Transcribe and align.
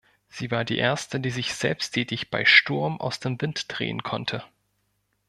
Sie 0.29 0.49
war 0.49 0.65
die 0.65 0.79
erste, 0.79 1.19
die 1.19 1.29
sich 1.29 1.53
selbsttätig 1.53 2.31
bei 2.31 2.43
Sturm 2.43 2.99
aus 2.99 3.19
dem 3.19 3.39
Wind 3.39 3.65
drehen 3.67 4.01
konnte. 4.01 4.43